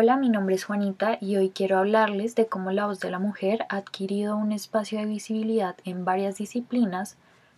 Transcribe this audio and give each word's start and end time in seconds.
Hola, 0.00 0.16
mi 0.16 0.28
nombre 0.28 0.54
es 0.54 0.64
Juanita 0.64 1.18
y 1.20 1.38
hoy 1.38 1.50
quiero 1.50 1.76
hablarles 1.76 2.36
de 2.36 2.46
cómo 2.46 2.70
la 2.70 2.86
voz 2.86 3.00
de 3.00 3.10
la 3.10 3.18
mujer 3.18 3.66
ha 3.68 3.78
adquirido 3.78 4.36
un 4.36 4.52
espacio 4.52 5.00
de 5.00 5.06
visibilidad 5.06 5.74
en 5.84 6.04
varias 6.04 6.36
disciplinas 6.36 7.16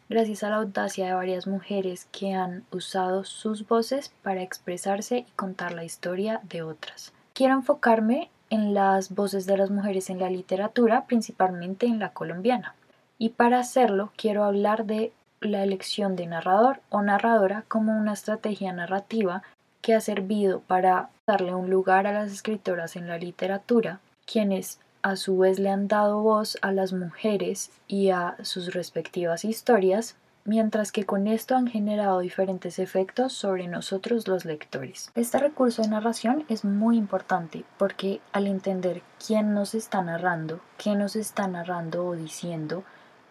gracias 0.08 0.42
a 0.42 0.48
la 0.48 0.56
audacia 0.56 1.04
de 1.04 1.12
varias 1.12 1.46
mujeres 1.46 2.08
que 2.12 2.32
han 2.32 2.64
usado 2.72 3.24
sus 3.24 3.68
voces 3.68 4.14
para 4.22 4.40
expresarse 4.40 5.18
y 5.18 5.32
contar 5.36 5.72
la 5.72 5.84
historia 5.84 6.40
de 6.44 6.62
otras. 6.62 7.12
Quiero 7.34 7.56
enfocarme 7.56 8.30
en 8.48 8.72
las 8.72 9.14
voces 9.14 9.44
de 9.44 9.58
las 9.58 9.70
mujeres 9.70 10.08
en 10.08 10.18
la 10.18 10.30
literatura, 10.30 11.04
principalmente 11.04 11.84
en 11.84 11.98
la 11.98 12.14
colombiana. 12.14 12.74
Y 13.18 13.28
para 13.28 13.58
hacerlo 13.58 14.12
quiero 14.16 14.44
hablar 14.44 14.86
de 14.86 15.12
la 15.42 15.62
elección 15.62 16.16
de 16.16 16.24
narrador 16.26 16.80
o 16.88 17.02
narradora 17.02 17.64
como 17.68 17.94
una 17.94 18.14
estrategia 18.14 18.72
narrativa 18.72 19.42
que 19.80 19.94
ha 19.94 20.00
servido 20.00 20.60
para 20.60 21.10
darle 21.26 21.54
un 21.54 21.70
lugar 21.70 22.06
a 22.06 22.12
las 22.12 22.32
escritoras 22.32 22.96
en 22.96 23.08
la 23.08 23.18
literatura, 23.18 24.00
quienes 24.26 24.78
a 25.02 25.16
su 25.16 25.38
vez 25.38 25.58
le 25.58 25.70
han 25.70 25.88
dado 25.88 26.20
voz 26.20 26.58
a 26.62 26.72
las 26.72 26.92
mujeres 26.92 27.70
y 27.88 28.10
a 28.10 28.36
sus 28.42 28.74
respectivas 28.74 29.44
historias, 29.44 30.16
mientras 30.44 30.92
que 30.92 31.04
con 31.04 31.26
esto 31.26 31.56
han 31.56 31.66
generado 31.66 32.20
diferentes 32.20 32.78
efectos 32.78 33.32
sobre 33.32 33.68
nosotros 33.68 34.28
los 34.28 34.44
lectores. 34.44 35.10
Este 35.14 35.38
recurso 35.38 35.82
de 35.82 35.88
narración 35.88 36.44
es 36.48 36.64
muy 36.64 36.96
importante 36.96 37.64
porque 37.78 38.20
al 38.32 38.46
entender 38.46 39.02
quién 39.24 39.54
nos 39.54 39.74
está 39.74 40.02
narrando, 40.02 40.60
qué 40.76 40.94
nos 40.94 41.16
está 41.16 41.46
narrando 41.46 42.06
o 42.06 42.16
diciendo, 42.16 42.84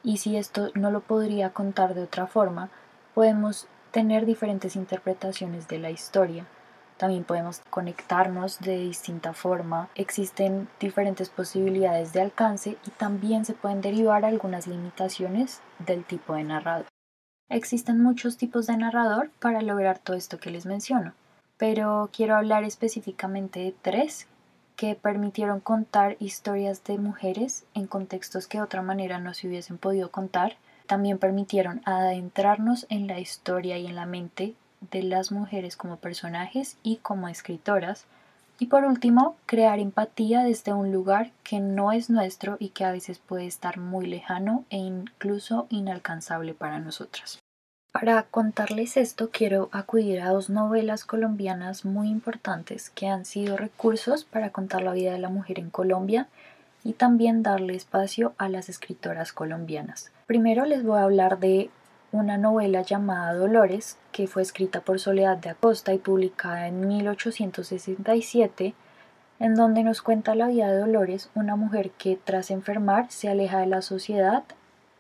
y 0.04 0.18
si 0.18 0.38
esto 0.38 0.70
no 0.76 0.92
lo 0.92 1.02
podría 1.02 1.50
contar 1.50 1.94
de 1.94 2.04
otra 2.04 2.26
forma, 2.26 2.70
podemos 3.14 3.68
tener 3.92 4.26
diferentes 4.26 4.76
interpretaciones 4.76 5.68
de 5.68 5.80
la 5.80 5.92
historia. 5.92 6.46
También 6.98 7.24
podemos 7.24 7.62
conectarnos 7.70 8.60
de 8.60 8.78
distinta 8.78 9.34
forma, 9.34 9.90
existen 9.96 10.68
diferentes 10.80 11.30
posibilidades 11.30 12.12
de 12.12 12.22
alcance 12.22 12.78
y 12.86 12.90
también 12.92 13.46
se 13.46 13.54
pueden 13.54 13.82
derivar 13.82 14.26
algunas 14.26 14.68
limitaciones 14.68 15.62
del 15.80 16.04
tipo 16.04 16.34
de 16.34 16.44
narrador. 16.44 16.88
Existen 17.50 18.04
muchos 18.04 18.38
tipos 18.38 18.68
de 18.68 18.78
narrador 18.78 19.32
para 19.40 19.62
lograr 19.62 19.98
todo 19.98 20.18
esto 20.18 20.40
que 20.40 20.52
les 20.52 20.66
menciono, 20.66 21.14
pero 21.58 22.10
quiero 22.12 22.36
hablar 22.36 22.64
específicamente 22.64 23.62
de 23.62 23.74
tres 23.82 24.28
que 24.76 24.96
permitieron 24.96 25.60
contar 25.60 26.16
historias 26.20 26.84
de 26.84 26.98
mujeres 26.98 27.66
en 27.74 27.88
contextos 27.88 28.46
que 28.46 28.60
de 28.60 28.64
otra 28.64 28.82
manera 28.82 29.20
no 29.20 29.34
se 29.34 29.48
hubiesen 29.48 29.78
podido 29.78 30.12
contar 30.12 30.58
también 30.90 31.20
permitieron 31.20 31.84
adentrarnos 31.86 32.88
en 32.90 33.06
la 33.06 33.20
historia 33.20 33.78
y 33.78 33.86
en 33.86 33.94
la 33.94 34.08
mente 34.08 34.56
de 34.90 35.04
las 35.04 35.32
mujeres 35.32 35.78
como 35.78 35.98
personajes 35.98 36.78
y 36.82 36.96
como 36.96 37.28
escritoras. 37.30 38.06
Y 38.58 38.66
por 38.66 38.86
último, 38.86 39.36
crear 39.46 39.78
empatía 39.78 40.42
desde 40.42 40.74
un 40.74 40.92
lugar 40.92 41.30
que 41.44 41.60
no 41.60 41.92
es 41.92 42.10
nuestro 42.10 42.58
y 42.60 42.70
que 42.70 42.86
a 42.86 42.92
veces 42.92 43.20
puede 43.20 43.46
estar 43.46 43.78
muy 43.78 44.08
lejano 44.08 44.66
e 44.72 44.78
incluso 44.78 45.68
inalcanzable 45.70 46.56
para 46.56 46.80
nosotras. 46.80 47.38
Para 47.92 48.24
contarles 48.24 48.98
esto, 48.98 49.30
quiero 49.32 49.70
acudir 49.72 50.22
a 50.22 50.30
dos 50.30 50.50
novelas 50.50 51.06
colombianas 51.06 51.86
muy 51.86 52.10
importantes 52.10 52.90
que 52.90 53.08
han 53.08 53.26
sido 53.26 53.58
recursos 53.58 54.24
para 54.26 54.50
contar 54.50 54.82
la 54.82 54.94
vida 54.94 55.12
de 55.12 55.20
la 55.20 55.30
mujer 55.30 55.60
en 55.60 55.70
Colombia 55.70 56.28
y 56.84 56.94
también 56.94 57.44
darle 57.44 57.76
espacio 57.76 58.34
a 58.40 58.50
las 58.50 58.70
escritoras 58.70 59.34
colombianas. 59.34 60.12
Primero 60.30 60.64
les 60.66 60.84
voy 60.84 61.00
a 61.00 61.06
hablar 61.06 61.40
de 61.40 61.72
una 62.12 62.38
novela 62.38 62.84
llamada 62.84 63.34
Dolores, 63.34 63.98
que 64.12 64.28
fue 64.28 64.44
escrita 64.44 64.82
por 64.82 65.00
Soledad 65.00 65.38
de 65.38 65.50
Acosta 65.50 65.92
y 65.92 65.98
publicada 65.98 66.68
en 66.68 66.88
1867, 66.88 68.76
en 69.40 69.56
donde 69.56 69.82
nos 69.82 70.04
cuenta 70.04 70.36
la 70.36 70.50
vida 70.50 70.72
de 70.72 70.78
Dolores, 70.78 71.32
una 71.34 71.56
mujer 71.56 71.90
que 71.90 72.16
tras 72.16 72.52
enfermar 72.52 73.10
se 73.10 73.28
aleja 73.28 73.58
de 73.58 73.66
la 73.66 73.82
sociedad 73.82 74.44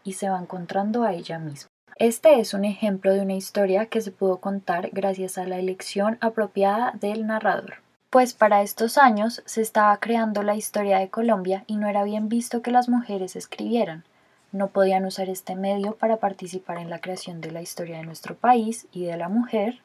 y 0.03 0.13
se 0.13 0.31
va 0.31 0.39
encontrando 0.39 1.03
a 1.03 1.13
ella 1.13 1.37
misma. 1.37 1.69
Este 1.97 2.39
es 2.39 2.55
un 2.55 2.65
ejemplo 2.65 3.13
de 3.13 3.21
una 3.21 3.35
historia 3.35 3.85
que 3.85 4.01
se 4.01 4.09
pudo 4.09 4.37
contar 4.37 4.89
gracias 4.93 5.37
a 5.37 5.45
la 5.45 5.59
elección 5.59 6.17
apropiada 6.21 6.93
del 6.99 7.27
narrador 7.27 7.75
pues 8.09 8.33
para 8.33 8.63
estos 8.63 8.97
años 8.97 9.43
se 9.45 9.61
estaba 9.61 9.95
creando 9.97 10.41
la 10.41 10.55
historia 10.55 10.97
de 10.97 11.09
Colombia 11.09 11.63
y 11.67 11.77
no 11.77 11.87
era 11.87 12.03
bien 12.03 12.27
visto 12.27 12.63
que 12.63 12.71
las 12.71 12.89
mujeres 12.89 13.35
escribieran. 13.35 14.03
No 14.51 14.69
podían 14.69 15.05
usar 15.05 15.29
este 15.29 15.55
medio 15.55 15.95
para 15.95 16.17
participar 16.17 16.77
en 16.77 16.89
la 16.89 16.99
creación 16.99 17.41
de 17.41 17.51
la 17.51 17.61
historia 17.61 17.97
de 17.97 18.05
nuestro 18.05 18.35
país 18.35 18.87
y 18.91 19.05
de 19.05 19.17
la 19.17 19.29
mujer, 19.29 19.79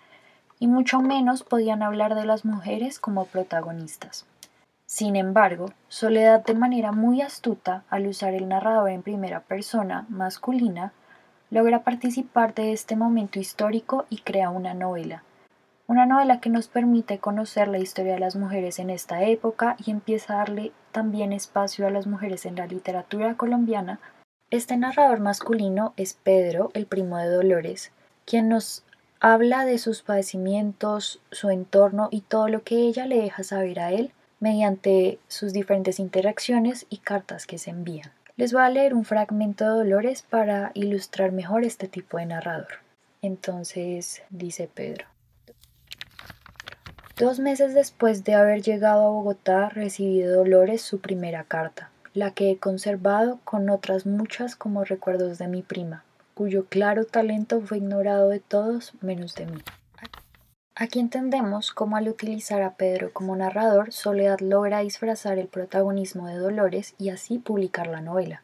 y 0.59 0.67
mucho 0.67 1.01
menos 1.01 1.43
podían 1.43 1.83
hablar 1.83 2.15
de 2.15 2.25
las 2.25 2.45
mujeres 2.45 2.99
como 2.99 3.27
protagonistas. 3.27 4.27
Sin 4.87 5.17
embargo, 5.17 5.71
Soledad 5.89 6.45
de 6.45 6.55
manera 6.55 6.93
muy 6.93 7.21
astuta, 7.21 7.85
al 7.91 8.07
usar 8.07 8.35
el 8.35 8.49
narrador 8.49 8.91
en 8.91 9.03
primera 9.03 9.41
persona 9.41 10.07
masculina, 10.09 10.93
logra 11.51 11.83
participar 11.85 12.55
de 12.55 12.73
este 12.73 12.97
momento 12.97 13.39
histórico 13.39 14.07
y 14.11 14.19
crea 14.19 14.51
una 14.51 14.75
novela, 14.75 15.23
una 15.87 16.07
novela 16.07 16.41
que 16.41 16.51
nos 16.51 16.69
permite 16.69 17.19
conocer 17.19 17.69
la 17.69 17.79
historia 17.79 18.15
de 18.15 18.21
las 18.21 18.37
mujeres 18.37 18.79
en 18.79 18.91
esta 18.91 19.23
época 19.23 19.77
y 19.85 19.91
empieza 19.91 20.35
a 20.35 20.37
darle 20.39 20.73
también 20.93 21.33
espacio 21.33 21.87
a 21.87 21.91
las 21.91 22.07
mujeres 22.07 22.47
en 22.47 22.57
la 22.57 22.67
literatura 22.67 23.37
colombiana. 23.37 24.01
Este 24.55 24.77
narrador 24.77 25.19
masculino 25.19 25.95
es 25.97 26.15
Pedro, 26.15 26.71
el 26.75 26.87
primo 26.87 27.19
de 27.19 27.27
Dolores, 27.27 27.91
quien 28.25 28.49
nos 28.49 28.85
habla 29.19 29.65
de 29.65 29.79
sus 29.79 30.03
padecimientos, 30.03 31.21
su 31.33 31.51
entorno 31.51 32.07
y 32.13 32.21
todo 32.21 32.47
lo 32.47 32.63
que 32.63 32.77
ella 32.77 33.05
le 33.05 33.21
deja 33.21 33.43
saber 33.43 33.81
a 33.81 33.91
él 33.91 34.13
mediante 34.39 35.19
sus 35.27 35.53
diferentes 35.53 35.99
interacciones 35.99 36.87
y 36.89 36.99
cartas 36.99 37.49
que 37.49 37.59
se 37.59 37.71
envían. 37.71 38.13
Les 38.37 38.53
voy 38.53 38.63
a 38.63 38.71
leer 38.71 38.95
un 38.95 39.05
fragmento 39.05 39.65
de 39.65 39.71
Dolores 39.71 40.23
para 40.23 40.71
ilustrar 40.75 41.33
mejor 41.33 41.65
este 41.65 41.89
tipo 41.89 42.19
de 42.19 42.27
narrador. 42.27 42.79
Entonces 43.23 44.23
dice 44.31 44.71
Pedro. 44.73 45.07
Dos 47.17 47.41
meses 47.41 47.75
después 47.75 48.23
de 48.23 48.35
haber 48.35 48.63
llegado 48.63 49.05
a 49.05 49.11
Bogotá 49.11 49.69
recibí 49.69 50.21
de 50.21 50.29
Dolores 50.29 50.81
su 50.81 51.01
primera 51.01 51.43
carta, 51.43 51.91
la 52.15 52.31
que 52.31 52.53
he 52.53 52.59
conservado 52.59 53.41
con 53.45 53.69
otras 53.69 54.07
muchas 54.07 54.55
como 54.55 54.85
recuerdos 54.85 55.37
de 55.39 55.49
mi 55.49 55.63
prima, 55.63 56.05
cuyo 56.35 56.67
claro 56.67 57.05
talento 57.05 57.61
fue 57.61 57.79
ignorado 57.79 58.29
de 58.29 58.39
todos 58.39 58.95
menos 59.01 59.35
de 59.35 59.47
mí. 59.47 59.59
Aquí 60.77 61.01
entendemos 61.01 61.73
cómo 61.73 61.97
al 61.97 62.09
utilizar 62.09 62.63
a 62.63 62.75
Pedro 62.75 63.13
como 63.13 63.35
narrador, 63.35 63.93
Soledad 63.93 64.39
logra 64.41 64.81
disfrazar 64.81 65.39
el 65.39 65.49
protagonismo 65.49 66.29
de 66.29 66.37
Dolores 66.37 66.95
y 66.99 67.11
así 67.11 67.39
publicar 67.39 67.89
la 67.89 68.01
novela, 68.01 68.43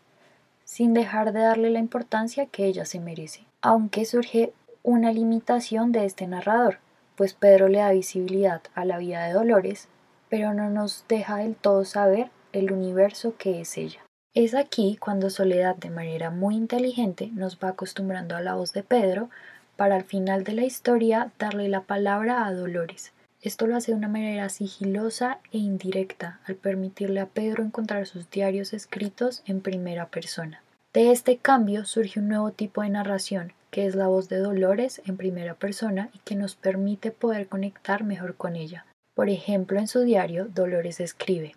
sin 0.64 0.92
dejar 0.92 1.32
de 1.32 1.40
darle 1.40 1.70
la 1.70 1.78
importancia 1.78 2.46
que 2.46 2.66
ella 2.66 2.84
se 2.84 2.98
merece. 2.98 3.46
Aunque 3.62 4.04
surge 4.04 4.52
una 4.82 5.12
limitación 5.12 5.92
de 5.92 6.06
este 6.06 6.26
narrador, 6.26 6.78
pues 7.14 7.34
Pedro 7.34 7.68
le 7.68 7.78
da 7.78 7.92
visibilidad 7.92 8.62
a 8.74 8.84
la 8.84 8.98
vida 8.98 9.24
de 9.24 9.32
Dolores, 9.32 9.88
pero 10.28 10.54
no 10.54 10.70
nos 10.70 11.04
deja 11.08 11.36
del 11.36 11.54
todo 11.54 11.84
saber 11.84 12.30
el 12.52 12.72
universo 12.72 13.34
que 13.36 13.60
es 13.60 13.76
ella. 13.78 14.00
Es 14.34 14.54
aquí 14.54 14.96
cuando 15.00 15.28
Soledad 15.30 15.76
de 15.76 15.90
manera 15.90 16.30
muy 16.30 16.54
inteligente 16.54 17.30
nos 17.32 17.58
va 17.58 17.70
acostumbrando 17.70 18.36
a 18.36 18.40
la 18.40 18.54
voz 18.54 18.72
de 18.72 18.82
Pedro 18.82 19.28
para 19.76 19.96
al 19.96 20.04
final 20.04 20.44
de 20.44 20.52
la 20.52 20.64
historia 20.64 21.32
darle 21.38 21.68
la 21.68 21.82
palabra 21.82 22.46
a 22.46 22.52
Dolores. 22.52 23.12
Esto 23.42 23.66
lo 23.66 23.76
hace 23.76 23.92
de 23.92 23.98
una 23.98 24.08
manera 24.08 24.48
sigilosa 24.48 25.38
e 25.50 25.58
indirecta 25.58 26.40
al 26.46 26.54
permitirle 26.54 27.20
a 27.20 27.26
Pedro 27.26 27.64
encontrar 27.64 28.06
sus 28.06 28.30
diarios 28.30 28.72
escritos 28.72 29.42
en 29.46 29.62
primera 29.62 30.06
persona. 30.06 30.62
De 30.92 31.10
este 31.10 31.38
cambio 31.38 31.84
surge 31.84 32.20
un 32.20 32.28
nuevo 32.28 32.52
tipo 32.52 32.82
de 32.82 32.90
narración 32.90 33.52
que 33.70 33.86
es 33.86 33.94
la 33.94 34.08
voz 34.08 34.28
de 34.28 34.38
Dolores 34.38 35.00
en 35.06 35.16
primera 35.16 35.54
persona 35.54 36.10
y 36.12 36.18
que 36.18 36.34
nos 36.34 36.56
permite 36.56 37.10
poder 37.10 37.46
conectar 37.48 38.04
mejor 38.04 38.34
con 38.34 38.56
ella. 38.56 38.84
Por 39.14 39.28
ejemplo, 39.28 39.78
en 39.78 39.86
su 39.86 40.00
diario, 40.00 40.46
Dolores 40.46 41.00
escribe 41.00 41.54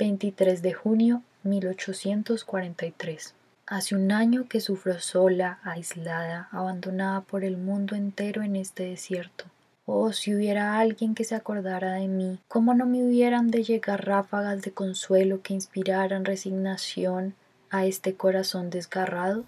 23 0.00 0.62
de 0.62 0.72
junio 0.72 1.22
1843. 1.42 3.34
Hace 3.66 3.94
un 3.94 4.10
año 4.12 4.48
que 4.48 4.60
sufro 4.60 4.98
sola, 4.98 5.58
aislada, 5.62 6.48
abandonada 6.52 7.20
por 7.20 7.44
el 7.44 7.58
mundo 7.58 7.94
entero 7.94 8.42
en 8.42 8.56
este 8.56 8.84
desierto. 8.84 9.44
Oh, 9.84 10.14
si 10.14 10.34
hubiera 10.34 10.78
alguien 10.78 11.14
que 11.14 11.24
se 11.24 11.34
acordara 11.34 11.92
de 11.92 12.08
mí, 12.08 12.38
cómo 12.48 12.72
no 12.72 12.86
me 12.86 13.04
hubieran 13.04 13.48
de 13.48 13.62
llegar 13.62 14.06
ráfagas 14.06 14.62
de 14.62 14.72
consuelo 14.72 15.42
que 15.42 15.52
inspiraran 15.52 16.24
resignación 16.24 17.34
a 17.68 17.84
este 17.84 18.14
corazón 18.14 18.70
desgarrado. 18.70 19.44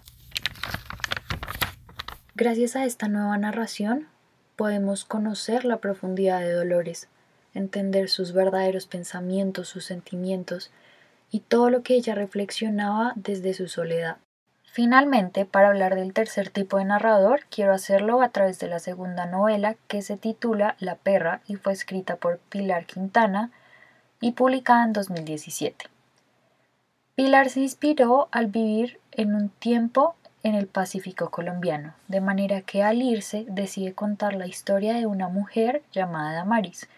Gracias 2.35 2.75
a 2.75 2.85
esta 2.85 3.07
nueva 3.07 3.39
narración 3.39 4.07
podemos 4.55 5.03
conocer 5.03 5.65
la 5.65 5.77
profundidad 5.77 6.41
de 6.41 6.53
Dolores, 6.53 7.07
entender 7.53 8.09
sus 8.09 8.33
verdaderos 8.33 8.87
pensamientos, 8.87 9.67
sus 9.67 9.85
sentimientos 9.85 10.71
y 11.31 11.39
todo 11.41 11.69
lo 11.69 11.83
que 11.83 11.95
ella 11.95 12.15
reflexionaba 12.15 13.13
desde 13.15 13.53
su 13.53 13.67
soledad. 13.67 14.17
Finalmente, 14.73 15.45
para 15.45 15.67
hablar 15.67 15.93
del 15.93 16.13
tercer 16.13 16.49
tipo 16.49 16.77
de 16.77 16.85
narrador, 16.85 17.41
quiero 17.51 17.73
hacerlo 17.73 18.23
a 18.23 18.29
través 18.29 18.57
de 18.59 18.67
la 18.67 18.79
segunda 18.79 19.27
novela 19.27 19.75
que 19.87 20.01
se 20.01 20.17
titula 20.17 20.75
La 20.79 20.95
perra 20.95 21.41
y 21.47 21.55
fue 21.57 21.73
escrita 21.73 22.15
por 22.15 22.39
Pilar 22.39 22.87
Quintana 22.87 23.51
y 24.19 24.31
publicada 24.31 24.85
en 24.85 24.93
2017. 24.93 25.85
Pilar 27.13 27.49
se 27.49 27.59
inspiró 27.59 28.29
al 28.31 28.47
vivir 28.47 28.99
en 29.11 29.35
un 29.35 29.49
tiempo 29.49 30.15
en 30.41 30.55
el 30.55 30.65
Pacífico 30.65 31.29
colombiano, 31.29 31.93
de 32.07 32.21
manera 32.21 32.61
que 32.61 32.81
al 32.81 33.03
irse 33.03 33.45
decide 33.47 33.93
contar 33.93 34.33
la 34.33 34.47
historia 34.47 34.95
de 34.95 35.05
una 35.05 35.29
mujer 35.29 35.83
llamada 35.91 36.33
Damaris, 36.33 36.89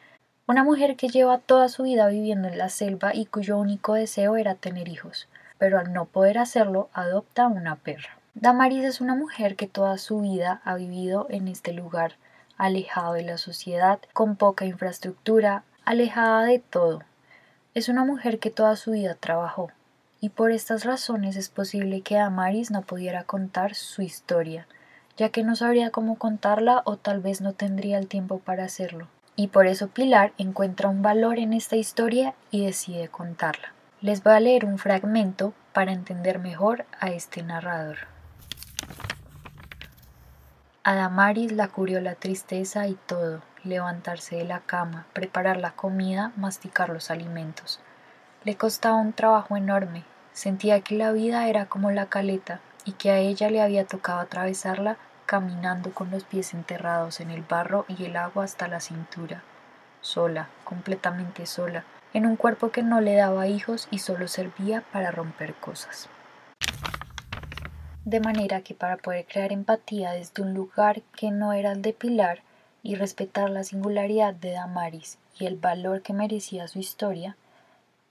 una 0.47 0.63
mujer 0.63 0.95
que 0.95 1.09
lleva 1.09 1.39
toda 1.39 1.69
su 1.69 1.83
vida 1.83 2.07
viviendo 2.07 2.47
en 2.47 2.59
la 2.59 2.69
selva 2.69 3.15
y 3.15 3.25
cuyo 3.25 3.57
único 3.57 3.95
deseo 3.95 4.35
era 4.37 4.53
tener 4.53 4.87
hijos, 4.87 5.27
pero 5.57 5.79
al 5.79 5.91
no 5.91 6.05
poder 6.05 6.37
hacerlo 6.37 6.87
adopta 6.93 7.47
una 7.47 7.77
perra. 7.77 8.19
Damaris 8.35 8.83
es 8.83 9.01
una 9.01 9.15
mujer 9.15 9.55
que 9.55 9.65
toda 9.65 9.97
su 9.97 10.21
vida 10.21 10.61
ha 10.63 10.75
vivido 10.75 11.25
en 11.29 11.47
este 11.47 11.73
lugar, 11.73 12.17
alejado 12.57 13.13
de 13.13 13.23
la 13.23 13.39
sociedad, 13.39 13.99
con 14.13 14.35
poca 14.35 14.65
infraestructura, 14.65 15.63
alejada 15.83 16.43
de 16.43 16.59
todo. 16.59 17.01
Es 17.73 17.89
una 17.89 18.05
mujer 18.05 18.37
que 18.37 18.51
toda 18.51 18.75
su 18.75 18.91
vida 18.91 19.15
trabajó, 19.15 19.71
y 20.21 20.29
por 20.29 20.51
estas 20.51 20.85
razones 20.85 21.37
es 21.37 21.49
posible 21.49 22.01
que 22.01 22.15
Damaris 22.15 22.69
no 22.69 22.83
pudiera 22.83 23.23
contar 23.23 23.73
su 23.73 24.03
historia, 24.03 24.67
ya 25.17 25.29
que 25.29 25.43
no 25.43 25.55
sabría 25.55 25.89
cómo 25.89 26.19
contarla 26.19 26.83
o 26.85 26.97
tal 26.97 27.19
vez 27.19 27.41
no 27.41 27.53
tendría 27.53 27.97
el 27.97 28.07
tiempo 28.07 28.37
para 28.37 28.65
hacerlo. 28.65 29.07
Y 29.35 29.47
por 29.47 29.67
eso 29.67 29.89
Pilar 29.89 30.31
encuentra 30.37 30.89
un 30.89 31.01
valor 31.01 31.39
en 31.39 31.53
esta 31.53 31.75
historia 31.75 32.33
y 32.51 32.65
decide 32.65 33.09
contarla. 33.09 33.73
Les 34.01 34.23
voy 34.23 34.33
a 34.33 34.39
leer 34.39 34.65
un 34.65 34.77
fragmento 34.77 35.53
para 35.73 35.91
entender 35.91 36.39
mejor 36.39 36.85
a 36.99 37.09
este 37.09 37.43
narrador. 37.43 37.97
A 40.83 40.93
Damaris 40.93 41.51
la 41.51 41.67
curió 41.67 41.99
la 41.99 42.13
tristeza 42.13 42.87
y 42.87 42.93
todo, 43.07 43.41
levantarse 43.63 44.35
de 44.35 44.45
la 44.45 44.59
cama, 44.59 45.07
preparar 45.13 45.57
la 45.57 45.71
comida, 45.71 46.31
masticar 46.37 46.89
los 46.89 47.09
alimentos. 47.09 47.79
Le 48.43 48.55
costaba 48.55 48.95
un 48.97 49.11
trabajo 49.11 49.57
enorme. 49.57 50.03
Sentía 50.31 50.81
que 50.81 50.95
la 50.95 51.11
vida 51.11 51.47
era 51.49 51.65
como 51.65 51.89
la 51.89 52.05
caleta 52.05 52.59
y 52.85 52.91
que 52.91 53.09
a 53.09 53.17
ella 53.17 53.49
le 53.49 53.61
había 53.61 53.87
tocado 53.87 54.19
atravesarla 54.19 54.97
caminando 55.25 55.93
con 55.93 56.11
los 56.11 56.23
pies 56.23 56.53
enterrados 56.53 57.19
en 57.19 57.31
el 57.31 57.41
barro 57.41 57.85
y 57.87 58.05
el 58.05 58.15
agua 58.15 58.43
hasta 58.43 58.67
la 58.67 58.79
cintura, 58.79 59.43
sola, 60.01 60.49
completamente 60.63 61.45
sola, 61.45 61.83
en 62.13 62.25
un 62.25 62.35
cuerpo 62.35 62.71
que 62.71 62.83
no 62.83 63.01
le 63.01 63.15
daba 63.15 63.47
hijos 63.47 63.87
y 63.91 63.99
solo 63.99 64.27
servía 64.27 64.83
para 64.91 65.11
romper 65.11 65.53
cosas. 65.55 66.09
De 68.05 68.19
manera 68.19 68.61
que 68.61 68.75
para 68.75 68.97
poder 68.97 69.25
crear 69.25 69.51
empatía 69.51 70.11
desde 70.11 70.43
un 70.43 70.53
lugar 70.53 71.01
que 71.17 71.31
no 71.31 71.53
era 71.53 71.71
el 71.71 71.81
de 71.81 71.91
Pilar 71.91 72.41
y 72.83 72.95
respetar 72.95 73.49
la 73.49 73.63
singularidad 73.63 74.35
de 74.35 74.51
Damaris 74.51 75.17
y 75.39 75.47
el 75.47 75.55
valor 75.55 76.03
que 76.03 76.13
merecía 76.13 76.67
su 76.67 76.77
historia, 76.77 77.35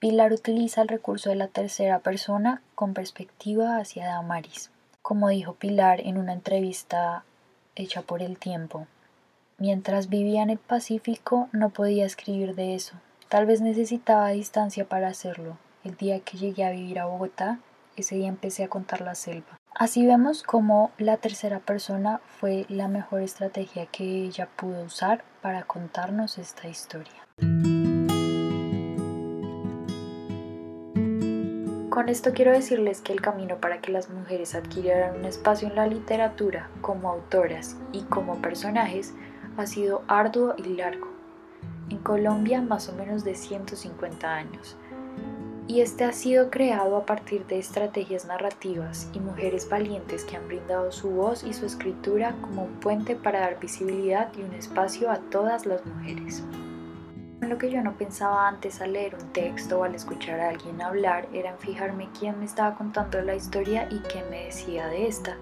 Pilar 0.00 0.32
utiliza 0.32 0.82
el 0.82 0.88
recurso 0.88 1.30
de 1.30 1.36
la 1.36 1.46
tercera 1.46 2.00
persona 2.00 2.60
con 2.74 2.92
perspectiva 2.92 3.78
hacia 3.78 4.06
Damaris. 4.06 4.70
Como 5.04 5.28
dijo 5.28 5.52
Pilar 5.52 6.00
en 6.00 6.16
una 6.16 6.32
entrevista 6.32 7.24
hecha 7.74 8.00
por 8.00 8.22
El 8.22 8.38
Tiempo, 8.38 8.86
mientras 9.58 10.08
vivía 10.08 10.42
en 10.42 10.48
el 10.48 10.56
Pacífico 10.56 11.50
no 11.52 11.68
podía 11.68 12.06
escribir 12.06 12.54
de 12.54 12.74
eso. 12.74 12.94
Tal 13.28 13.44
vez 13.44 13.60
necesitaba 13.60 14.30
distancia 14.30 14.88
para 14.88 15.08
hacerlo. 15.08 15.58
El 15.84 15.94
día 15.98 16.20
que 16.20 16.38
llegué 16.38 16.64
a 16.64 16.70
vivir 16.70 16.98
a 16.98 17.04
Bogotá, 17.04 17.58
ese 17.96 18.14
día 18.14 18.28
empecé 18.28 18.64
a 18.64 18.68
contar 18.68 19.02
la 19.02 19.14
selva. 19.14 19.58
Así 19.74 20.06
vemos 20.06 20.42
cómo 20.42 20.90
la 20.96 21.18
tercera 21.18 21.60
persona 21.60 22.22
fue 22.40 22.64
la 22.70 22.88
mejor 22.88 23.20
estrategia 23.20 23.84
que 23.84 24.24
ella 24.24 24.48
pudo 24.56 24.84
usar 24.84 25.22
para 25.42 25.64
contarnos 25.64 26.38
esta 26.38 26.66
historia. 26.66 27.28
Con 31.94 32.08
esto 32.08 32.32
quiero 32.32 32.50
decirles 32.50 33.00
que 33.00 33.12
el 33.12 33.20
camino 33.20 33.58
para 33.60 33.80
que 33.80 33.92
las 33.92 34.10
mujeres 34.10 34.56
adquirieran 34.56 35.16
un 35.16 35.26
espacio 35.26 35.68
en 35.68 35.76
la 35.76 35.86
literatura 35.86 36.68
como 36.80 37.08
autoras 37.08 37.76
y 37.92 38.02
como 38.02 38.42
personajes 38.42 39.14
ha 39.56 39.64
sido 39.64 40.02
arduo 40.08 40.54
y 40.56 40.74
largo. 40.74 41.06
En 41.90 41.98
Colombia 41.98 42.60
más 42.60 42.88
o 42.88 42.94
menos 42.94 43.22
de 43.22 43.36
150 43.36 44.28
años. 44.28 44.76
Y 45.68 45.82
este 45.82 46.02
ha 46.02 46.12
sido 46.12 46.50
creado 46.50 46.96
a 46.96 47.06
partir 47.06 47.46
de 47.46 47.60
estrategias 47.60 48.24
narrativas 48.24 49.08
y 49.12 49.20
mujeres 49.20 49.68
valientes 49.68 50.24
que 50.24 50.36
han 50.36 50.48
brindado 50.48 50.90
su 50.90 51.10
voz 51.10 51.44
y 51.44 51.54
su 51.54 51.64
escritura 51.64 52.34
como 52.40 52.64
un 52.64 52.74
puente 52.80 53.14
para 53.14 53.38
dar 53.38 53.60
visibilidad 53.60 54.32
y 54.36 54.42
un 54.42 54.52
espacio 54.54 55.12
a 55.12 55.18
todas 55.18 55.64
las 55.64 55.86
mujeres. 55.86 56.42
Lo 57.48 57.58
que 57.58 57.70
yo 57.70 57.82
no 57.82 57.92
pensaba 57.92 58.48
antes 58.48 58.80
al 58.80 58.94
leer 58.94 59.14
un 59.14 59.32
texto 59.32 59.78
o 59.78 59.84
al 59.84 59.94
escuchar 59.94 60.40
a 60.40 60.48
alguien 60.48 60.80
hablar 60.80 61.28
era 61.34 61.50
en 61.50 61.58
fijarme 61.58 62.08
quién 62.18 62.38
me 62.38 62.46
estaba 62.46 62.74
contando 62.74 63.20
la 63.20 63.34
historia 63.34 63.86
y 63.90 63.98
qué 64.00 64.24
me 64.30 64.46
decía 64.46 64.86
de 64.88 65.06
esta. 65.06 65.36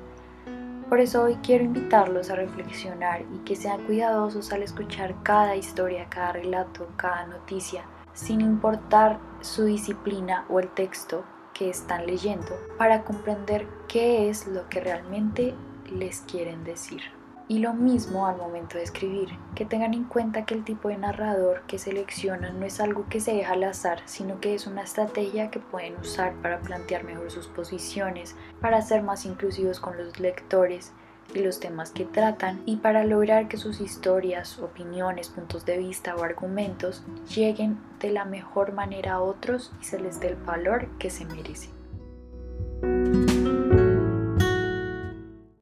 Por 0.89 0.99
eso 0.99 1.23
hoy 1.23 1.37
quiero 1.45 1.65
invitarlos 1.65 2.29
a 2.29 2.35
reflexionar 2.35 3.23
y 3.33 3.39
que 3.45 3.55
sean 3.55 3.85
cuidadosos 3.85 4.53
al 4.53 4.65
escuchar 4.65 5.15
cada 5.23 5.55
historia, 5.55 6.09
cada 6.11 6.33
relato, 6.33 6.89
cada 6.97 7.25
noticia, 7.27 7.85
sin 8.15 8.41
importar 8.41 9.19
su 9.41 9.65
disciplina 9.65 10.45
o 10.49 10.59
el 10.59 10.69
texto 10.69 11.25
que 11.55 11.71
están 11.71 12.07
leyendo, 12.07 12.59
para 12.79 13.05
comprender 13.05 13.69
qué 13.87 14.29
es 14.29 14.49
lo 14.49 14.69
que 14.69 14.81
realmente 14.81 15.55
les 15.91 16.21
quieren 16.23 16.65
decir. 16.65 17.22
Y 17.49 17.59
lo 17.59 17.75
mismo 17.75 18.27
al 18.27 18.37
momento 18.37 18.79
de 18.79 18.85
escribir, 18.85 19.31
que 19.55 19.65
tengan 19.65 19.95
en 19.95 20.05
cuenta 20.05 20.47
que 20.47 20.55
el 20.55 20.65
tipo 20.65 20.89
de 20.89 20.97
narrador 20.97 21.63
que 21.67 21.79
seleccionan 21.79 22.59
no 22.59 22.67
es 22.67 22.81
algo 22.81 23.07
que 23.09 23.21
se 23.21 23.35
deja 23.35 23.53
al 23.53 23.65
azar, 23.65 24.01
sino 24.07 24.41
que 24.41 24.55
es 24.55 24.67
una 24.67 24.83
estrategia 24.83 25.51
que 25.51 25.61
pueden 25.61 25.97
usar 25.97 26.35
para 26.43 26.61
plantear 26.61 27.05
mejor 27.05 27.31
sus 27.31 27.49
posiciones, 27.49 28.37
para 28.61 28.81
ser 28.81 29.03
más 29.03 29.27
inclusivos 29.27 29.81
con 29.81 29.99
los 29.99 30.19
lectores 30.21 30.93
y 31.35 31.41
los 31.41 31.61
temas 31.61 31.91
que 31.91 32.05
tratan 32.05 32.63
y 32.67 32.77
para 32.77 33.05
lograr 33.05 33.49
que 33.49 33.57
sus 33.57 33.81
historias, 33.81 34.59
opiniones, 34.59 35.29
puntos 35.29 35.65
de 35.65 35.79
vista 35.79 36.15
o 36.17 36.23
argumentos 36.23 37.03
lleguen 37.35 37.79
de 38.01 38.11
la 38.11 38.25
mejor 38.25 38.73
manera 38.73 39.15
a 39.15 39.21
otros 39.21 39.73
y 39.81 39.85
se 39.85 40.01
les 40.01 40.21
dé 40.21 40.29
el 40.29 40.37
valor 40.37 40.89
que 40.99 41.11
se 41.11 41.25
merecen. 41.25 41.71